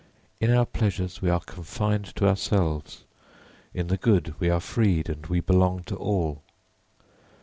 In 0.39 0.51
our 0.51 0.65
pleasures 0.65 1.21
we 1.21 1.29
are 1.29 1.41
confined 1.41 2.05
to 2.15 2.27
ourselves, 2.27 3.03
in 3.71 3.85
the 3.85 3.97
good 3.97 4.33
we 4.39 4.49
are 4.49 4.59
freed 4.59 5.07
and 5.09 5.27
we 5.27 5.41
belong 5.41 5.83
to 5.83 5.95
all. 5.95 6.41